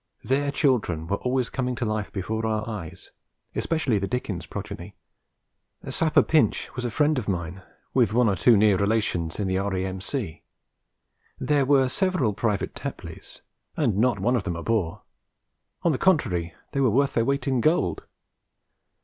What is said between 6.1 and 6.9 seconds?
Pinch was a